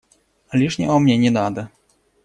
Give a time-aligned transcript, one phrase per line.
[0.51, 1.69] Лишнего мне не надо.